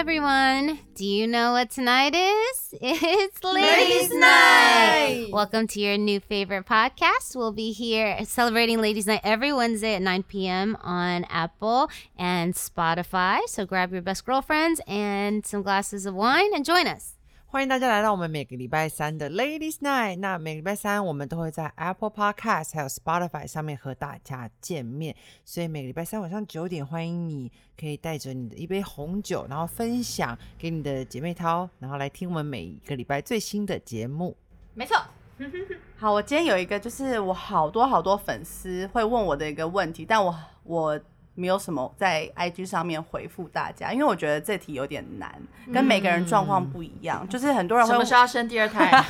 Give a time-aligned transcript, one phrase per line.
[0.00, 0.78] Everyone.
[0.94, 2.74] Do you know what tonight is?
[2.80, 5.26] It's Ladies' Night.
[5.30, 7.36] Welcome to your new favorite podcast.
[7.36, 10.78] We'll be here celebrating Ladies' Night every Wednesday at 9 p.m.
[10.80, 13.40] on Apple and Spotify.
[13.46, 17.16] So grab your best girlfriends and some glasses of wine and join us.
[17.52, 20.20] 欢迎大家来到我们每个礼拜三的 Ladies Night。
[20.20, 34.36] 那每个礼拜三我们都会在 Apple Podcast 还有 Spotify 上面和大家见面，所以每个礼拜三晚上九点，欢迎你可以带着你的一杯红酒，然后分享给你的姐妹淘，然后来听我们每一个礼拜最新的节目。
[34.74, 34.96] 没错。
[35.98, 41.00] 好，我今天有一个，就是我好多好多粉丝会问我的一个问题，但我我。
[41.40, 45.34] 没有什么在 IG 上面回复大家，因为我觉得这题有点难，
[45.72, 47.26] 跟每个人状况不一样。
[47.30, 48.90] 就是很多人什么时候要生第二胎？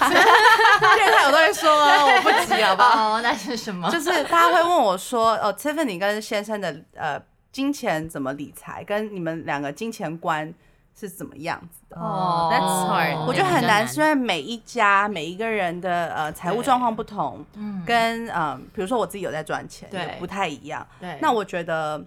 [0.94, 3.14] 第二胎我都会说，我不急，好不好？
[3.18, 3.90] 哦，那是什么？
[3.90, 10.54] 就是大家会问我说，哦，Tiffany 跟先生的呃金钱怎么理财，跟你们两个金钱观
[10.94, 12.00] 是怎么样子的？
[12.00, 13.26] 哦，That's hard。
[13.26, 20.86] 我觉得很难，是因为每一家每一个人的呃财务状况不同，嗯跟嗯，比如说我自己有在赚钱，对，不太一样。
[21.00, 22.04] 对，那我觉得。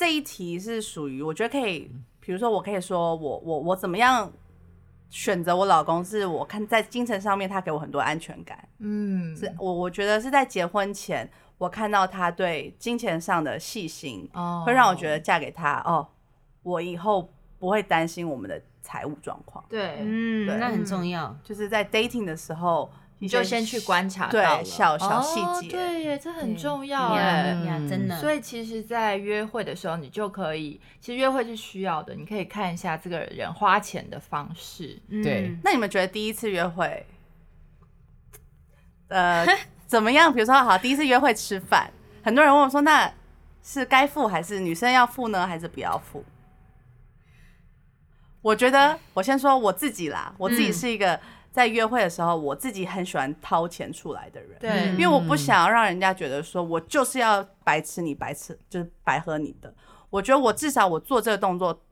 [0.00, 4.32] 这一题是属于，我觉得可以，比如说，我可以说，我我我怎么样
[5.10, 8.66] 选择我老公，是我看在精神上面，他给我很多安全感。
[8.78, 14.26] 嗯，是我我觉得是在结婚前，我看到他对金钱上的细心，
[14.64, 16.08] 会让我觉得嫁给他哦，
[16.62, 19.62] 我以后不会担心我们的财务状况。
[19.68, 22.90] 对，嗯，那很重要，就是在 dating 的时候。
[23.22, 27.54] 你就先去观察对小小细节，对耶，这很重要哎，
[27.86, 28.18] 真的。
[28.18, 34.98] 所以其实，在约会的时候，你就可以，其实约会是需要的，你可以看一下这个人花钱的方式。
[35.22, 37.06] 对，那你们觉得第一次约会，
[39.08, 39.46] 呃，
[39.86, 40.32] 怎么样？
[40.32, 41.92] 比如说，好，第一次约会吃饭，
[42.24, 43.12] 很多人问我说，那
[43.62, 46.24] 是该付还是女生要付呢，还是不要付？
[48.40, 51.20] 我觉得，我先说我自己啦，我自己是一个。
[51.52, 59.74] 在约会的时候，我自己很喜欢掏钱出来的人，对，因为我不想要让人家觉得说我就是要白吃你白吃，就是白喝你的。
[60.10, 61.82] 我觉得我至少我做这个动作，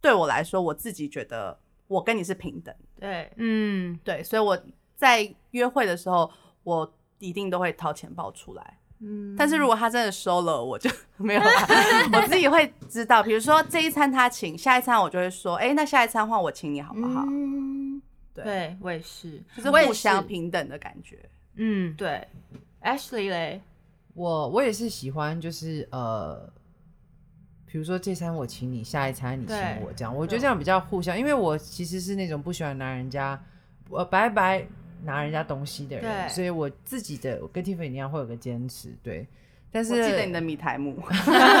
[0.00, 1.58] 对我来说，我自己觉得
[1.88, 4.58] 我跟你是平等，对，嗯，对，所以我
[4.96, 6.30] 在约会的时候，
[6.62, 11.50] 我一定都会掏钱包出来，嗯，但是如果他真的收了，我就没有了，
[12.12, 17.24] 我自己会知道，比如说这一餐他请，下一餐我就会说，哎，那下一餐换我请你好不好？
[18.34, 21.18] 对，我也是，就是互相平等的感觉。
[21.54, 22.26] 嗯，对。
[22.82, 23.60] Ashley 嘞，
[24.14, 26.50] 我我也是喜欢，就是呃，
[27.66, 31.18] 比如说这餐我请你，下一餐你请我，这样，我觉得这样比较互相。
[31.18, 33.38] 因为我其实是那种不喜欢拿人家
[33.90, 34.66] 呃白白
[35.04, 38.96] 拿人家东西的人，所以我自己的跟 Tiffany 一样会有个坚持。
[39.02, 39.26] 对，
[39.70, 40.96] 但是记得你的米台木，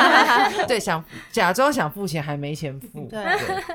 [0.66, 3.06] 对，想假装想付钱还没钱付。
[3.06, 3.24] 对，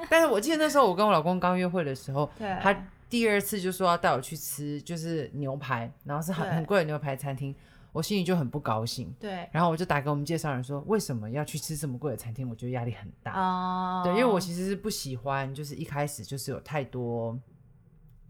[0.09, 2.75] 但是我记得那时候我跟我老公刚约会的时候，对，他。
[3.07, 7.55] 第二次就说要带我去吃，就是牛排，然后是很很贵的牛排餐厅，
[7.91, 9.13] 我心里就很不高兴。
[9.19, 12.49] 对，然后我就打给我们介绍人说，为什么要去吃这么贵的餐厅？
[12.49, 13.31] 我觉得压力很大。
[13.39, 17.39] 哦，对，因为我其实是不喜欢，就是一开始就是有太多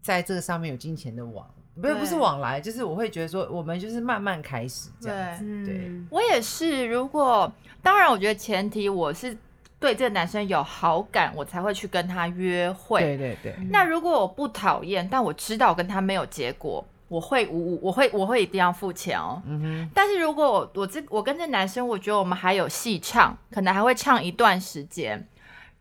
[0.02, 1.50] 在这个上面有金钱的往，
[1.80, 5.66] 不是不是往来，就是我会觉得说，我们就是慢慢开始这样子。
[5.66, 6.86] 对，我也是。
[6.86, 9.36] 如果当然，我觉得前提我是。
[9.78, 12.98] 对这个男生有好感，我才会去跟他约会。
[12.98, 13.54] 对对对。
[13.68, 19.40] 那如果我不讨厌，但我知道跟他没有结果，我会无我会我会一定要付钱哦。
[19.44, 19.90] 嗯哼。
[19.94, 25.28] 但是如果我我这我跟这男生，我觉得我们还有戏唱，可能还会唱一段时间。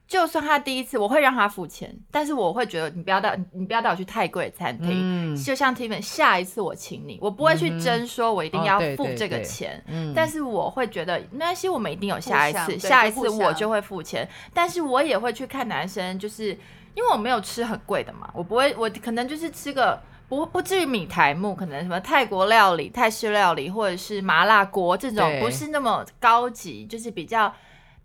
[0.08, 5.36] 就算他第一次，我会让他付钱，但是我会觉得你不要带你不要带我去太贵的餐厅。
[5.36, 9.84] 就像 Tiffany，下一次我请你，我不会去争说我一定要付这个钱。
[10.16, 14.30] 但是我会觉得没关系，我们一定有下一次，下一次我就会付钱。
[14.54, 16.50] 但是我也会去看男生，就是
[16.94, 20.00] 因为我没有吃很贵的嘛，我不会，我可能就是吃个
[20.30, 27.52] 不不至于米台木，可能什么泰国料理、泰式料理或者是麻辣锅这种，不是那么高级，就是比较。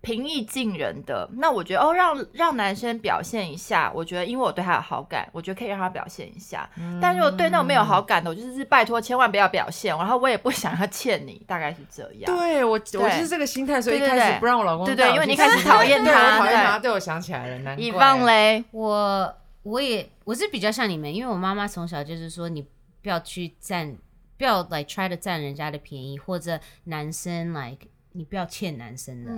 [0.01, 6.67] 平易近人的，那我觉得哦，让让男生表现一下，我觉得因为我对他有好感，我觉得可以让他表现一下。
[6.99, 12.35] 但如果对那种没有好感的，我就是拜托千万不要表现，然后我也不 想要欠你，大概是这样。
[12.35, 17.83] 对我，我就是这个心态，所以一开始不让我老公对对，因为你开始讨厌 他，讨厌他，对我想起来了，难怪。
[17.83, 19.31] 以放嘞，我
[19.61, 22.63] 我也我是比较像你们，因为我妈妈从小就是说，你
[23.03, 23.95] 不要去占，
[24.35, 29.31] 不要来 try 的占人家的便宜，或者男生 like 你不要欠男生的。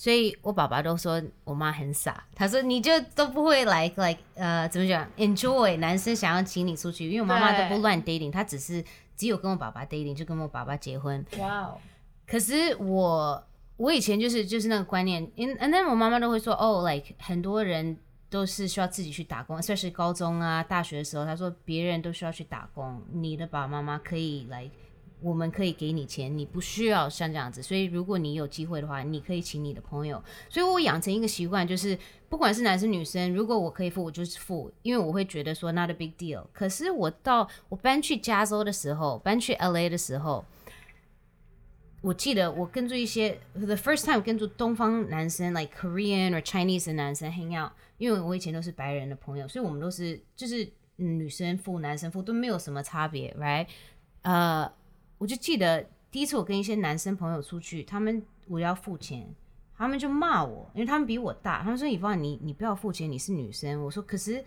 [0.00, 8.82] 所以我爸爸都说我妈很傻，他说你就都不会来来呃怎么讲 enjoy 男生想要请你出去，因为我妈妈都不乱 dating，她只是
[9.14, 11.22] 只有跟我爸爸 dating，就跟我爸爸结婚。
[11.38, 11.76] 哇哦！
[12.26, 17.98] 可是我我以前就是就是那个观念 and then 我妈妈都会说，哦，like 很多人
[18.30, 24.70] 都是需要自己去打工，算是高中啊、大学的时候，她说别人都需要去打工，你的爸爸妈妈可以来。
[25.22, 27.62] 我们可以给你钱，你不需要像这样子。
[27.62, 30.22] 所以如果你有机会的话，你可以请你的朋友。
[30.48, 36.44] 所以我养成一个习惯，就是不管是男生女生，如果我可以付，我就是付，因为我会觉得说 not a big deal。
[36.52, 40.44] 可是我到我搬去加州的时候，搬去 LA 的时候，
[42.00, 50.66] 我记得我跟住一些 the first time 跟住东方男生，like Korean or Chinese 的男生 hang out，因为我以前都是白人的朋友，所以我们都是就是
[50.96, 53.66] 女生付男生付都没有什么差别，right？
[54.22, 54.72] 呃。
[55.20, 59.28] 我就记得第一次我跟一些男生朋友出去，他们我要付钱，
[59.76, 64.42] 他们就骂我，因为他们比我大，他们说：“以芳，你你不要付钱，你是女生。”我说：“可是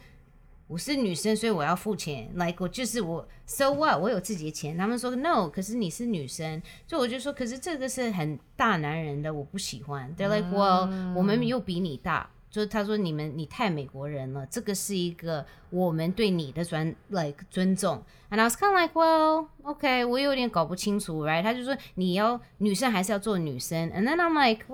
[0.66, 2.28] 我是女生，所以我要付钱。
[2.34, 4.02] ”like 我就是我，so what？
[4.02, 4.76] 我有自己的钱。
[4.76, 6.60] 他们说：“no，可是你是女生。”
[6.90, 10.12] 所以我就说：“可是这个是很大男人的，我不喜欢。
[10.18, 12.32] ”They're like well，我们又比你大。
[12.54, 18.04] 就是他说你们你太美国人了，这个是一个我们对你的尊 like 尊重。
[18.30, 21.42] And I was kind of like well okay，我有点搞不清楚，right？
[21.42, 24.66] 他就说你要女生还是要做女生，And then I'm like，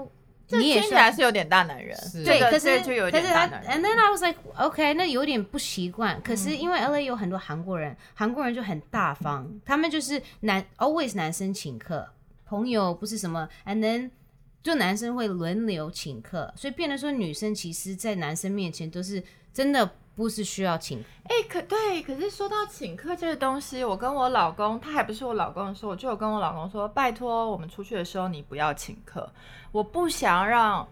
[0.50, 3.72] 你也听起来是有点大男人，对，可是就有点大男人。
[3.72, 6.22] And then I was like okay，那有点不习惯。
[6.22, 12.10] 可是因为 LA 有很多韩国人，韩国人就很大方，他们就是男 always 男生请客，
[12.46, 14.10] 朋友不是什么，And then。
[14.62, 19.24] 就男生会轮流请客，所以变得说女生其实，在男生面前都是
[19.54, 21.00] 真的不是需要请。
[21.24, 29.32] 哎，可对，可是说到请客这个东西，我跟我老公，他还不是我老公的时候，我就有跟我老公说，拜托我们出去的时候你不要请客，
[29.72, 30.88] 我不想让。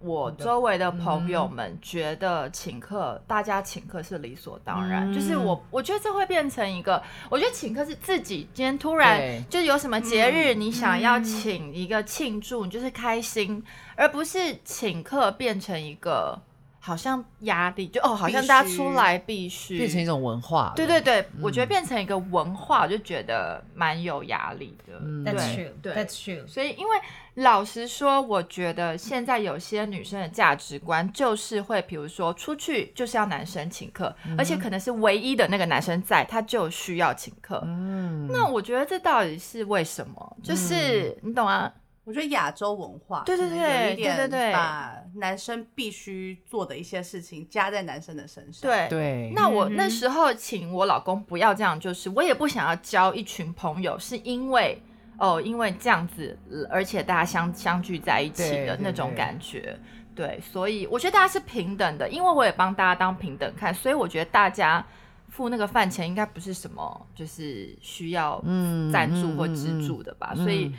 [0.00, 5.12] 我周围的朋友们觉得请客，大家请客是理所当然。
[5.12, 13.62] 就是我，我觉得这会变成一个，我觉得请客是自己今天突然就有什么节日，你想要请一个庆祝，你就是开心，
[13.94, 16.40] 而不是请客变成一个。
[16.82, 20.72] 好像压力就哦，好像大家出来必须变成一种文化。
[20.74, 24.98] 对对对，我觉得变成一个文化，我就觉得蛮有压力的。
[25.30, 25.70] That's true.
[25.82, 26.46] That's true.
[26.48, 26.96] 所以，因为
[27.34, 37.62] 老实说，我觉得现在有些女生的价值观就是会，比如说出去就是要男生请客，而且可能是唯一的那个男生在，他就需要请客。
[37.66, 40.36] 嗯，那我觉得这到底是为什么？
[40.42, 41.70] 就是你懂啊？
[42.02, 48.68] 我觉得亚洲文化对对对对对，把男生必须做的一些事情加在男生的身上。
[48.68, 49.32] 对对。
[49.34, 54.82] 那我那时候请我老公不要这样，就是我也不想要交一群朋友，是因为
[55.18, 56.36] 哦，因为这样子，
[56.70, 59.78] 而且大家相相聚在一起的那种感觉。
[60.14, 64.84] 对，所以我觉得大家是平等的，因为我也帮大家当平等看，所以我觉得大家
[65.28, 68.42] 付那个饭钱应该不是什么就是需要
[68.90, 70.72] 赞助或资助的吧，所以。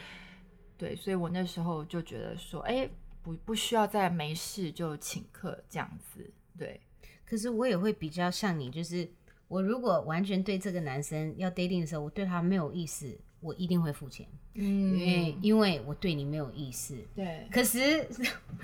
[0.82, 2.90] 对，所以我那时候就觉得说，哎，
[3.22, 6.28] 不不需要再没事就请客这样子。
[6.58, 6.82] 对，
[7.24, 9.08] 可是我也会比较像你，就是
[9.48, 14.28] 我如果完全对这个男生要 dating 的时候，我对他没有意思，我一定会付钱。
[14.56, 16.98] 嗯，因为因为我对你没有意思。
[17.14, 17.48] 对。
[17.52, 18.10] 可是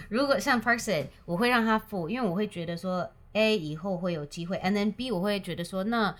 [0.10, 6.18] 如果像 Person，我会让他付，因为我会觉得说，A 以后会有机会，and then B 我会觉得说，那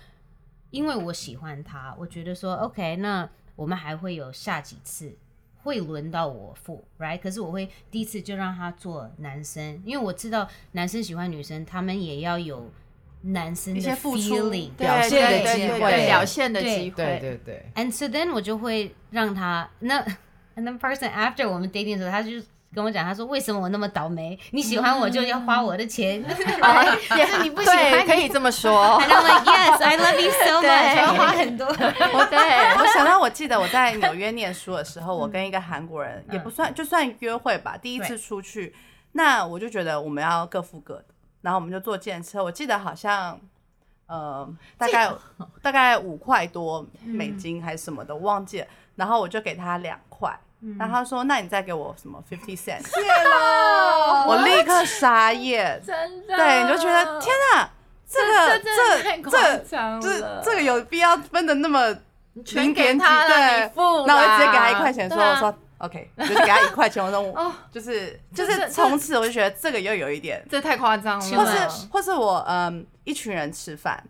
[0.70, 5.16] 因为我喜欢他，我觉得说，OK，那我们还会有下几次。
[5.62, 7.18] 会轮到我付，right？
[7.18, 12.70] 可是我会第一次就让他做男生，因为我知道男生喜欢女生，他们也要有
[13.22, 17.66] 男生的 feeling 表现的机会，表现的机会，对对对。
[17.74, 20.00] And so then 我就会让他那
[20.56, 22.42] ，and then person after 我们 dating 的时候，他就。
[22.74, 24.38] 跟我讲，他说为什么我那么倒霉？
[24.50, 26.22] 你喜欢我就要花我的钱，
[27.16, 29.00] 也是你不喜欢，可以这么说。
[29.00, 31.66] And I'm like yes, I love you so much，要花很多。
[31.66, 32.38] 我对
[32.78, 38.74] 我想到，我记得我在纽约念书的时候，我跟一个韩国人也不算，就算约会吧，第一次出去，
[39.12, 41.06] 那我就觉得我们要各付各的，
[41.40, 42.44] 然后我们就坐电车。
[42.44, 43.40] 我记得好像
[44.06, 44.46] 呃，
[44.76, 45.10] 大概
[45.62, 48.66] 大概五块多美金还是什么的，忘记了。
[48.96, 50.38] 然后我就给他两块。
[50.76, 57.70] 然后他说：“那你再给我什么 fifty cent？” 谢喽， 我立刻傻眼，真的，对，你就觉得天哪，
[58.08, 61.96] 这个这这这这个有必要分的那么
[62.54, 63.04] 零点几？
[63.04, 63.70] 对，
[64.04, 74.02] 那我就直接给他一块钱，说我说 OK，就是给他一块钱，我说哦，就是就是从此我就觉得这个又有一点，这太夸张了，或是或是我嗯一群人吃饭，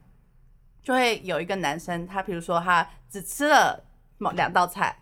[0.83, 3.85] 就会有一个男生，他比如说他只吃了
[4.17, 4.97] 某两道菜。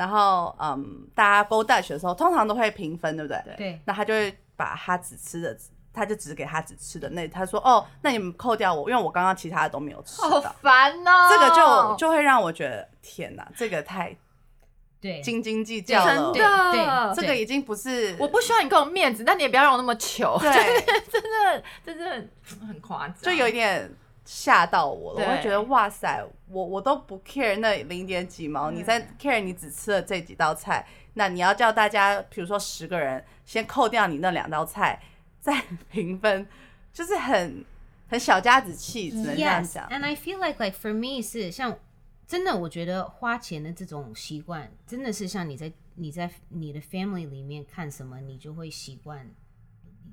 [0.00, 3.54] 然后，嗯，大家 go Dutch 的时候，通常都会平分，对不对？
[3.58, 3.80] 对。
[3.84, 5.54] 那他就会把他只吃的，
[5.92, 11.28] 他就只给他只吃的那，他说，哦，那你们扣掉我，因为我刚刚其他的都没有吃好烦哦。
[11.30, 14.16] 这个就就会让我觉得，天哪，这个太
[15.02, 16.32] 对，斤斤计较真了。
[16.32, 20.38] 的，这个已经不是我不需要你给我面子，但你也不要让我那么糗。
[20.38, 20.50] 对，
[21.12, 22.26] 真的真的
[22.66, 23.94] 很夸张，就有一点
[24.32, 25.26] 吓到我了。
[25.26, 35.02] 我会觉得哇塞，我我都不 care 那零点几毛，你在 care 你只吃了这几道菜，那你要叫大家，比如说十个人，先扣掉你那两道菜，
[35.40, 35.60] 再
[35.90, 36.46] 评分，
[36.92, 37.64] 就是很
[38.08, 39.88] 很小家子气，只能这样讲。
[39.88, 41.76] and I feel like like for me 是像
[42.24, 49.28] 真的，我觉得花钱的这种习惯，真的是像你在你在你的 family 里面看什么，你就会习惯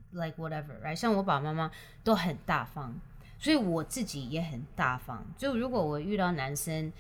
[0.09, 0.95] like whatever，right？
[0.95, 1.71] 像我爸爸妈妈
[2.03, 2.99] 都很大方，
[3.39, 5.25] 所以我自己也很大方。
[5.37, 6.91] 就如果我遇到男生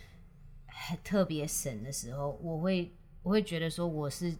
[0.67, 2.91] 很特别省的时候，我会
[3.23, 4.35] 我会觉得说我是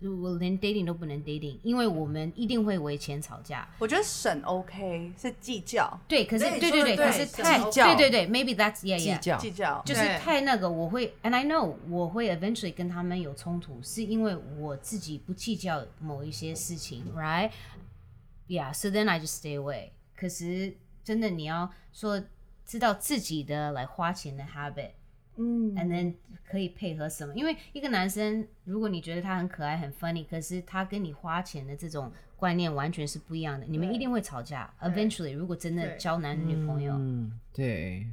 [0.00, 3.68] 我连 dating 都不能 dating，因为我们一定会为钱吵架。
[3.78, 19.56] 我觉得省 OK 是计较，对，可是对对对可是太计较对对对，maybe that's yeah 计 yeah，较，计较就是太那个，我会，and I know 我会 eventually 跟他们有冲突，是因为我自己不计较某一些事情，right？Yeah，so then I just stay
[19.56, 19.90] away。
[20.16, 22.22] 可是真的你要说
[22.64, 24.90] 知道自己的来花钱的 habit。
[25.34, 26.14] 嗯 and then
[26.46, 27.34] 可以配合什么？
[27.34, 34.70] 因为一个男生，如果你觉得他很可爱、很 funny，可是他跟你花钱的这种观念完全是不一样的，你们一定会吵架。
[34.82, 38.06] Eventually，如果真的交男女朋友，嗯，对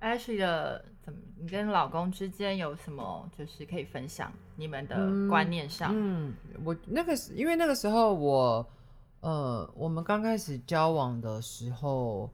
[0.00, 1.18] ，Ashley 的怎么？
[1.38, 5.92] 你跟老公之间有什么就是可以分享你们的观念上？
[5.94, 6.32] 嗯，
[6.64, 8.66] 我那个时因为那个时候我
[9.20, 12.30] 呃，我们刚开始交往的时候，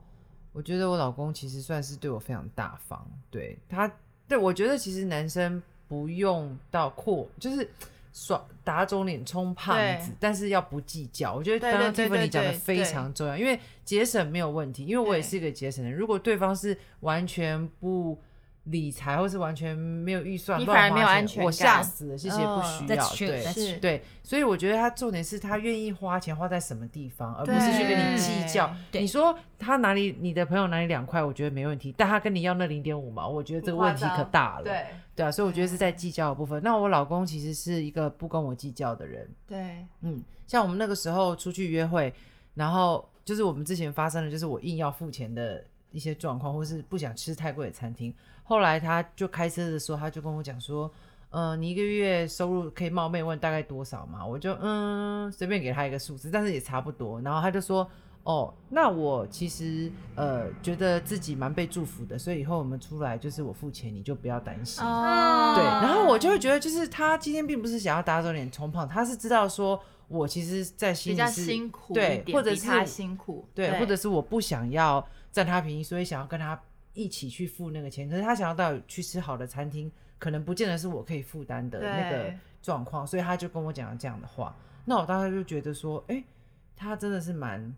[0.53, 3.91] 我觉得我老公其实算是对我非常大方，对他，
[4.29, 7.69] 对我觉得其实男生不用到阔，就是。
[8.17, 11.35] 耍打肿脸充胖子，但是要不计较。
[11.35, 15.93] 我觉得刚刚对对 Tiffany 讲的非常重要，因为节省没有问题，因为我也是一个节省人。
[15.93, 18.17] 如果对方是完全不
[18.65, 22.17] 理财，或是完全没有预算，你反而没有安全感吓死了。
[22.17, 23.29] 谢谢，嗯不需要。
[23.53, 28.75] 对对，所以我觉得他重点是他愿意花钱花在什么地方，而不是去跟你计较。
[28.93, 34.65] 你说他哪里，你的朋友哪里两块，我觉得没问题，但他跟你要那零点五毛，我觉得这个问题可大了。
[34.65, 36.63] 对，对啊，所以我觉得是在计较的部分。
[36.63, 42.13] 那我老公其实是一个不跟我计较的人，对，嗯，像我们那个时候出去约会，
[42.55, 45.63] 然后就是我们之前发生的，就是我硬要付钱的
[45.95, 48.13] 一些状况，或是不想吃太贵的餐厅。
[48.43, 50.91] 后来他就开车的时候，他就跟我讲说，
[51.31, 54.27] 呃，你一个月收入可以冒昧问大概多少嘛？
[54.27, 57.21] 我就嗯随便给他一个数字，但是也差不多。
[57.23, 57.89] 然后他就说，
[58.25, 64.85] 哦，那我其实呃觉得自己蛮被祝福的，所以以后我们出来就是我付钱，你就不要担心。
[64.85, 76.59] 哦对，然后我就会觉得，就是他今天并不是想要打肿脸充胖，他是知道说我其实，在心比较里是辛苦对，或者是他辛苦，对，或者是我不想要占他便宜，所以想要跟他
[76.93, 78.09] 一起去付那个钱。
[78.09, 84.57] 可是他想要到去吃好的餐厅，可能不见得是我可以负担的那个状况，所以他就跟我讲了这样的话。
[84.85, 86.23] 那我当时就觉得说，哎、
[86.77, 87.75] 他真的是蛮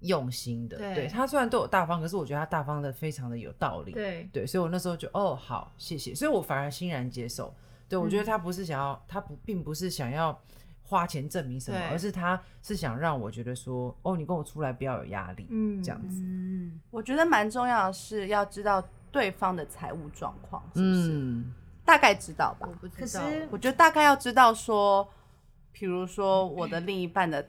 [0.00, 0.78] 用心的。
[0.78, 3.90] 对对他虽然对我大方，可是我觉得他大方的非常的有道理。
[3.90, 7.52] 对对，所以我那时候就哦好，谢谢，所以我反而欣然接受。
[7.88, 10.40] 对我觉嗯得他不是想要，他不并不是想要
[10.86, 15.82] 花钱证明什么，而是他是想让我觉得说，哦，你跟我出来不要有压力，嗯。
[15.82, 16.20] 这样子。
[16.22, 21.52] 嗯，我觉得蛮重要的是要知道对方的财务状况是不是，嗯，
[21.84, 22.68] 大概知道吧。
[22.70, 22.74] 我？
[22.80, 23.48] 不知可是道。
[23.50, 25.08] 我觉得大概要知道说，
[25.72, 27.48] 比如说我的另一半的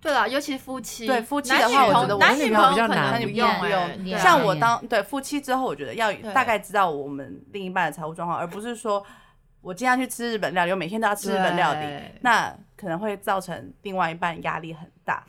[0.00, 4.18] 对了，尤其夫妻，对夫妻的话我觉得我男女朋友比较可能难不用不用不哎用。
[4.18, 9.04] 像我当对夫妻之后，我觉得要大概知道我们另一半的财务状况，而不是说
[9.62, 11.86] 我经常去吃日本料理，我每天都要吃日本料理，
[12.20, 15.24] 那可能会造成另外一半压力很大。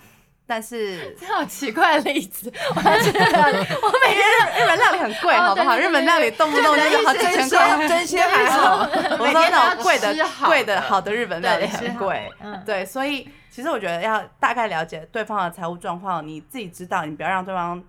[0.45, 5.77] 但是 这好奇怪的例子，我觉得我每天日本料理很贵，哦好不好？
[5.77, 8.79] 日本料理动不动就是好几千块，真心还好，
[9.19, 10.13] 我说那种贵的
[10.45, 17.81] 贵的好的日本料理很贵，嗯，对，所以其实我觉得要大概了解对方的财务状况，你自己知道，你不要让对方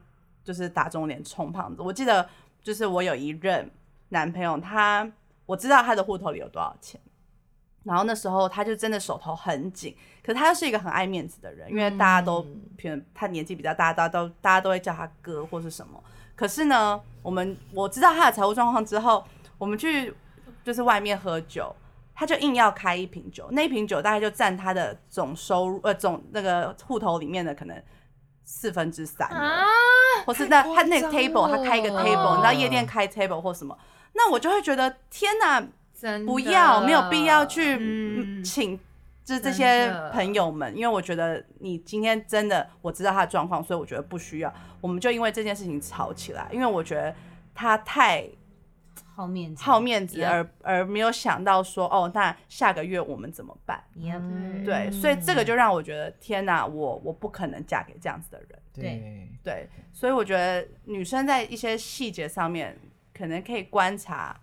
[0.45, 1.83] 就是打肿脸充胖子。
[1.83, 2.25] 我记得
[2.63, 3.69] 就是我有一任
[4.11, 5.11] 男朋友，他
[5.47, 7.01] 我知道他的户头里有多少钱，
[7.83, 12.47] 然后那时候他就真的手头很紧，可是他又是一个很爱面子的人，因为大家都
[13.15, 16.03] 他年纪比较大，大家都大家都会叫他哥或是什么。
[16.35, 19.25] 可是呢，我们我知道他的财务状况之后，
[19.59, 20.13] 我们去
[20.65, 21.75] 就是外面喝酒，
[22.15, 27.83] 他就硬要开一瓶酒，那一瓶酒大概就占他的总收入呃总那个户头里面的可能
[28.45, 29.37] 四分之三了。
[29.37, 29.65] 啊，
[30.27, 33.79] 或是那他那个 table 他开一个 table，你知道夜店开 table 或什么，
[34.15, 38.43] 那我就会觉得天哪，真不要没有必要去嗯。
[38.43, 38.81] 请。
[39.25, 44.53] 就是这些朋友们，因为我觉得你今天真的我知道他的状况，所以我觉得不需要。
[44.83, 47.15] 我们就因为这件事情吵起来，因为我觉得
[47.55, 48.29] 他太
[49.15, 53.83] 好面子，好面子，而而没有想到说，哦，那下个月我们怎么办？
[54.63, 58.49] 对，所以这个就让我觉得，天哪，我我不可能嫁给这样子的人。
[58.75, 62.79] 对，对，所以我觉得女生在一些细节上面，
[63.17, 64.39] 可能可以观察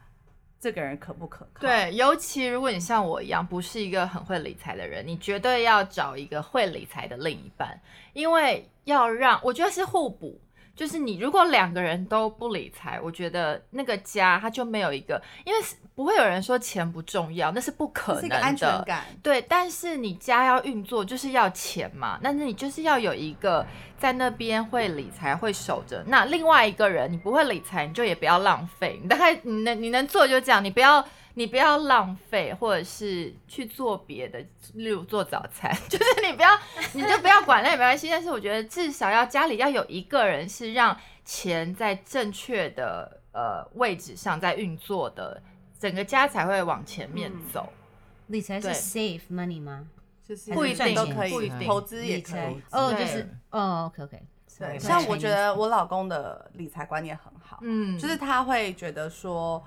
[0.59, 7.79] 这个人可不可靠。，对，尤其如果你像我一样不是一个很会理财的人，你绝对要找一个会理财的另一半，
[8.13, 10.39] 因为要让我觉得是互补。
[10.81, 15.59] 就是你如果两个人都不理财，我觉得那个家它就没有一个，因为
[15.93, 18.35] 不会有人说钱不重要，那是不可能的。
[18.37, 19.03] 安全感。
[19.21, 23.63] 对，但是你家要运作就是要钱嘛，那你就是要有一个
[23.99, 26.03] 在那边会理财、会守着。
[26.07, 28.99] 那另外一个人你不会理财，你就也不要浪费。
[29.03, 34.39] 你大概你能你能做就这样，你不要你不要浪费，或者是去做别的，
[34.73, 36.49] 例如做早餐， 就是你不要
[36.93, 38.09] 你就不要管那也没关系。
[38.09, 45.41] 但是我觉得至少要家里要有一个人是让钱在正确的呃位置上在运作的，
[45.79, 47.41] 整个家才会往前面嗯。
[47.51, 47.71] 走。
[48.27, 49.87] 理财是 save money 吗？
[50.23, 52.61] 就是不一定都可以，不一定投资也可以。
[52.71, 54.21] 哦，就是哦，OK OK，
[54.57, 59.61] 对，像我觉得我老公的理财观念很好，嗯，就是他会觉得说，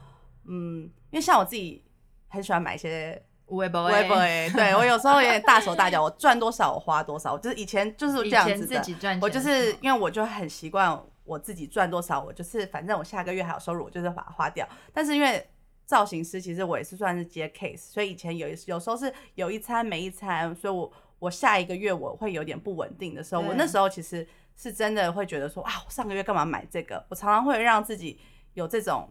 [0.47, 1.81] 嗯，因为像我自己
[2.27, 8.81] 很喜欢买一些微博微博， 哎，对我有时候有点大手大脚，我赚多少我花多少，我就是以前就是这样子的。
[8.81, 14.69] 己赚，我就是因为我就很习惯我自己赚多少，我就是反正我下个月还有收入，我就是把它花掉。
[14.93, 15.49] 但是因为
[15.87, 27.07] 造型师，其实我也是算是接 case，所以以前有有时候是有一餐没一餐，所以我我下一个月我会有点不稳定的时候，我那时候其实是真的会觉得说啊，我上个月干嘛买这个？
[27.09, 28.19] 我常常会让自己
[28.55, 29.09] 有这种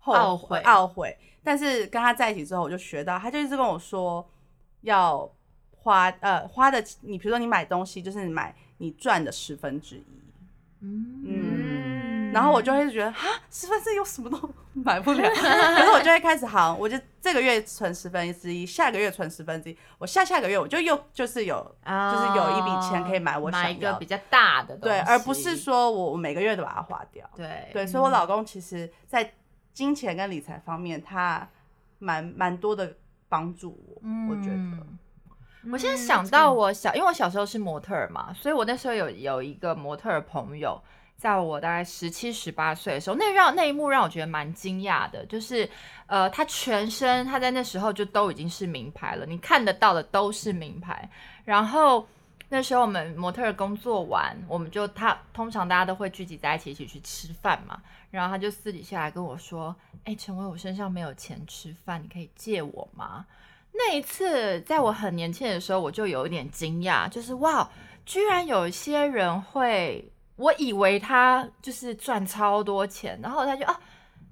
[0.00, 1.16] 后懊悔懊悔。
[1.42, 4.28] 但是跟他在一起之后，我就学到，他就一直跟我说
[4.82, 5.26] 要
[5.70, 10.04] 花呃花的，你比如说你买东西，就是你买你赚的十分之一。
[10.82, 27.28] 嗯，然后我就会觉得哈，十分之一有什么都 买不了， 可是我就会开始好，我就这个月存十分之一，下个月存十分之一，我下下个月我就又就是有就是有一笔钱可以买我想要的买一个比较大的东西，对，而不是说我我每个月都把它花掉。
[27.36, 29.34] 对对，所以我老公其实在
[29.72, 31.48] 金钱跟理财方面，他
[31.98, 32.96] 蛮蛮多的
[33.28, 34.54] 帮助我，我觉得。
[34.54, 34.98] 嗯
[35.70, 40.82] 我现在想到我小，因为我小时候是模特儿嘛，所以我那时候有有一个模特儿朋友，
[41.18, 45.68] 在我大概十七、十八岁的时候，那让那一幕让我觉得蛮惊讶的，就是
[46.06, 51.06] 呃，他全身他在那时候就都已经是名牌了，你看得到的都是名牌。
[51.44, 52.08] 然后
[52.52, 63.24] 那时候我们模特工作完，我们就他通常大家都会聚集在一起一起去吃饭嘛，然后他就私底下来跟我说：“哎、陈薇，我身上没有钱吃饭，你可以借我吗？”
[63.72, 67.70] 那一次，在我很年轻的时候，我就有一点惊讶，就是哇，
[68.04, 73.80] 居然有一些人会，我以为他就是赚超多钱，然后他就啊，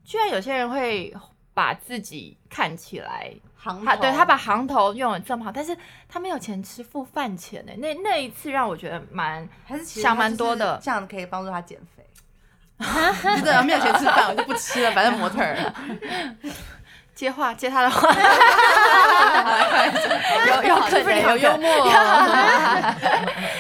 [0.05, 1.15] 居然有些人会
[1.55, 5.77] 把自己看起来，行头他对他把行头用的这么好，但是
[6.09, 7.73] 他没有钱吃付饭钱呢。
[7.79, 12.05] 那那一次让我觉得蛮还是想蛮多的这样可以帮助他减肥。
[12.79, 15.57] 就是没有钱吃饭，我就不吃了，反正模特儿。
[17.13, 18.09] 接话接他的话，
[20.47, 21.69] 有有可能有幽默、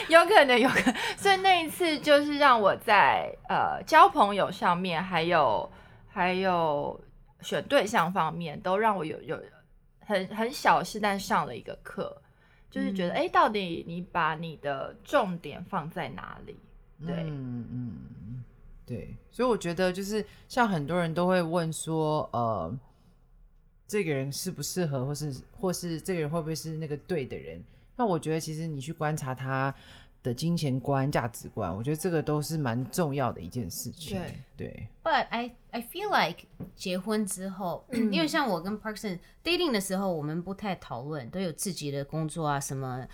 [0.06, 5.68] 有可能 有可能，所以那一次就是让我在呃交朋友上面，还有
[6.14, 7.00] 还有
[7.40, 9.36] 选对象方面，都让我有有
[10.08, 12.16] 很很小事，但上了一个课，
[12.70, 16.56] 就是觉得哎、诶到底你把你的重点放在哪里？
[17.06, 18.44] 对，嗯嗯，嗯
[18.86, 22.74] 对，所以我觉得就是像很多人都会问说，呃，
[23.86, 27.62] 这个人适不适合，或是或是这个人会不会是那个对的人？
[27.96, 29.74] 那我觉得其实你去观察他
[30.22, 34.20] 的金钱观、价值观，我觉得这个都是蛮重要的一件事情。
[34.56, 43.06] 对 But I I feel like 结婚之后，因为像我跟 Parkson dating 的时候，我们不太讨论，都有自己的工作啊什么，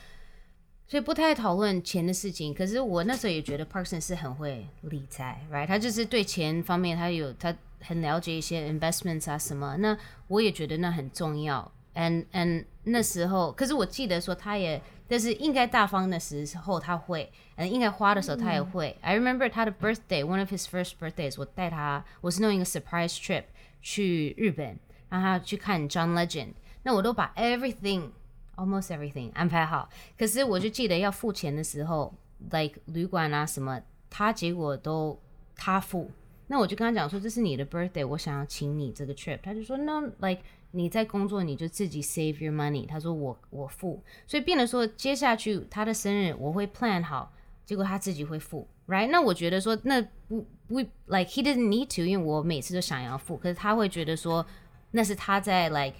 [0.89, 2.53] 所以不太讨论钱的事情。
[2.55, 5.67] 可是我那时候也觉得 Parkson 是很会理财，right？
[5.67, 9.77] 他就是对钱方面，他有他很了解一些 investments 啊什么。
[9.77, 9.97] 那
[10.29, 11.71] 我也觉得那很重要。
[11.95, 18.97] And and 那时候，可是我记得说他也，但是应该大方的时候他会，嗯，应该花的时候他也会。
[19.01, 23.45] I remember 他的 birthday，one of his first birthdays，我带他，我是弄一个 surprise trip
[23.83, 24.79] 去日本，
[25.11, 26.55] 让他去看 John Legend。
[26.83, 28.11] 那我都把 everything
[28.57, 29.89] almost everything 安排好，
[30.19, 32.15] 可是我就记得要付钱的时候
[32.51, 35.21] ，like 旅馆啊什么，他结果都
[35.57, 36.11] 他付。
[36.47, 39.39] 那我就跟他讲说，这是你的 birthday，我想要请你这个 trip。
[39.43, 40.43] 他就说，no，like
[40.77, 42.85] 你在工作你就自己 save your money。
[42.85, 47.33] 他说我我付，所以变得说接下去他的生日我会 plan 好，
[47.65, 48.67] 结果他自己会付。
[48.89, 49.09] ，right？
[49.09, 54.45] 那我觉得说那不不 like he didn't need to，因为我每次都想要付，可是他会觉得说
[54.91, 55.95] 那是他在 like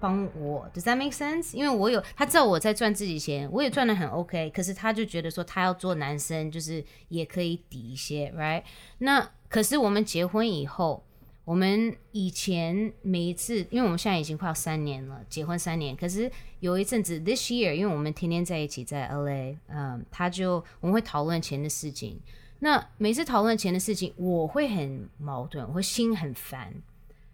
[0.00, 1.54] 帮我，Does that make sense？
[1.54, 8.62] 因为我有他知道我在赚自己钱，我也赚的很 OK，可是他就觉得说他要做男生，就是也可以抵一些，right？
[8.98, 11.04] 那可是我们结婚以后。
[11.44, 15.94] 我们以前每一次，因为我们现在已经快要三年了，结婚三年。
[15.96, 22.20] 可是有一阵子，this year，因为我们天天在一起在 LA，嗯，他就我们会讨论钱的事情。
[22.60, 26.72] 那每次讨论钱的事情，我会很矛盾，我会心很烦。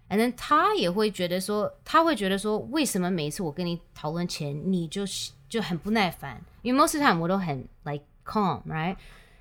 [0.09, 5.03] And then 他也会觉得说，他会觉得说，为什么每一次我跟你讨论钱，你就
[5.51, 6.43] 就很不耐烦？
[6.63, 8.97] 因为 most time 我都很 like calm，right？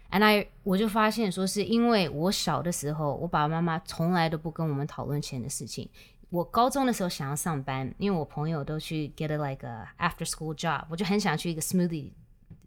[0.10, 5.90] And I 我就发现说，是因为我小的时候，我爸爸妈妈从来都不跟我们讨论钱的事情。
[6.30, 12.12] 我高中的时候想要上班，因为我朋友都去 get a like a after school job，我就很想去一个 smoothie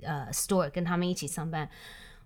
[0.03, 1.69] 呃 store 跟他们一起上班。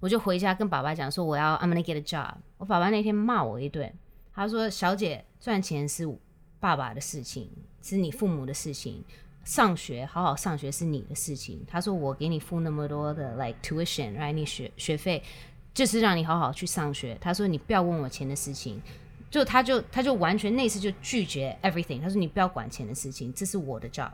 [0.00, 2.34] 我就回家跟爸爸讲说，我要 I'm gonna get a job。
[2.58, 3.92] 我爸爸那天骂我一顿，
[4.34, 6.06] 他说：“小姐，赚钱是
[6.60, 7.50] 爸爸的事情，
[7.80, 9.04] 是你父母的事情。”
[9.44, 11.62] 上学好好上学是你的事情。
[11.68, 14.32] 他说我给你付那么多的 like tuition，right？
[14.32, 15.22] 你学学费
[15.72, 17.16] 就是让你好好去上学。
[17.20, 18.80] 他说你不要问我钱的事情，
[19.30, 22.00] 就他就他就完全那次就拒绝 everything。
[22.00, 24.10] 他说你不要管钱的事情，这是我的 job。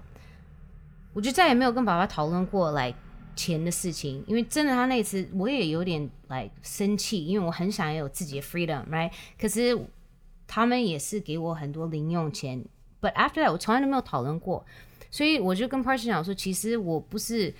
[1.12, 2.96] 我就再也没有跟爸爸讨论过 like
[3.36, 9.10] 钱的事情，因为真的他那次我也有点来生气，因为我很想要有自己的 freedom，right？
[9.40, 9.78] 可是
[10.46, 12.64] 他们也是给我很多零用钱
[13.00, 14.64] ，but after that 我从来都没有讨论过。
[15.10, 17.52] 所以我就跟 Party 讲说，其实我不是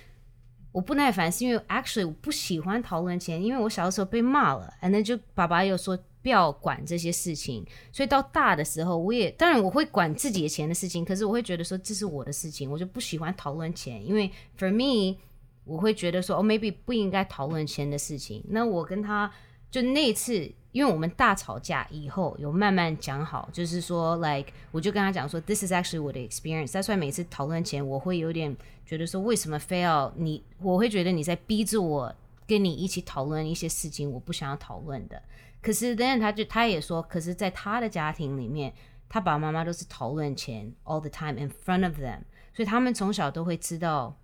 [0.71, 15.19] 我不耐烦，是因为 actually 我不喜欢讨论钱，因为我小的时候被骂了，and then 就爸爸又说不要管这些事情，所以到大的时候，我也当然我会管自己的钱的事情，可是我会觉得说这是我的事情，我就不喜欢讨论钱，因为 for me
[15.65, 19.31] 我会觉得说哦 maybe 不应该讨论钱的事情，那我跟他
[19.69, 20.51] 就那一次。
[20.71, 26.71] 因为我们大吵架以后有慢慢讲好，就是说，like，我就跟他讲说，this is actually 我的 experience。
[26.73, 28.55] 但是每次讨论前，我会有点
[28.85, 30.41] 觉得说，为什么非要你？
[30.59, 32.15] 我会觉得你在逼着我
[32.47, 35.21] 跟你一起讨论一些事情，我不想要讨论的。
[35.61, 38.73] 可是，then 他就他也说，可是在他的家庭里面，
[39.09, 42.19] 他爸爸妈妈都是讨论钱 all the time in front of them，
[42.53, 44.17] 所以他们从小都会知道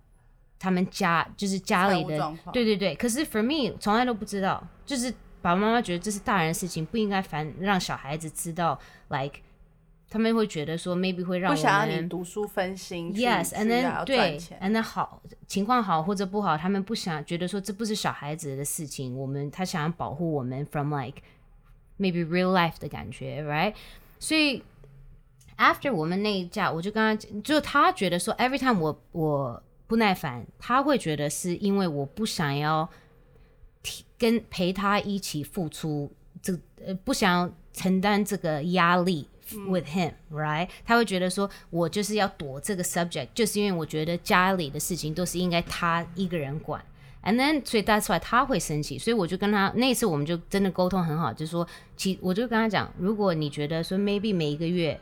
[0.58, 2.94] 他们家就是家里的，对对对。
[2.94, 5.12] 可是 for me 从来都不知道，就是。
[5.40, 8.78] 爸爸妈妈觉得这是大人的事情，不应该烦让小孩子知道。
[9.08, 9.40] Like，
[10.10, 13.14] 他们会觉得说，maybe 会让我们读书分心。
[13.14, 19.16] Yes，and then 对，and then 好情况好或者不好，他们不想觉得说这不是小孩子的事情。
[19.16, 21.22] 我们他想要保护我们 from like
[21.98, 23.74] maybe real life 的感觉，right？
[24.18, 24.62] 所以
[25.56, 32.88] after 我们那一架，我就跟他，就他觉得说，every time 我我不耐烦，他会觉得是因为我不想要。
[34.18, 36.10] 跟陪他一起付出，
[36.42, 36.52] 这
[36.84, 39.28] 呃不想承担这个压力
[39.68, 40.68] ，with him，right？
[40.84, 46.84] 他会觉得说，我就是要躲这个 subject，就是因为我觉得家里的事情都是应该他一个人管
[47.22, 54.98] ，and then 所以 that's why 他会生气，所以我就跟他那次我们就真的沟通很好，就是说，其我就跟他讲，如果你觉得说 maybe 每一个月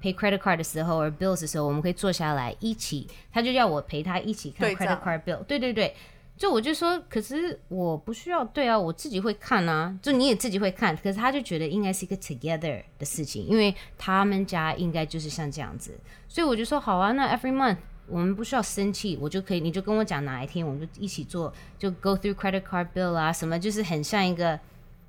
[0.00, 5.94] pay credit card 的时候，or bills 的时候，我们可以坐下来一起，他就要我陪他一起看 credit card bill，对对对。
[6.40, 15.92] 就我就说，可是我不需要，对啊，我自己会看啊，就你也自己会看，可是他就觉得应该是一个 together 的事情，因为他们家应该就是像这样子，
[16.28, 17.76] 所以我就说好啊，那 every month
[18.06, 24.58] 我们不需要生气，我就可以，你就跟我讲哪一天，我们就一起做，就 go through credit card bill 啊，什么就是很像一个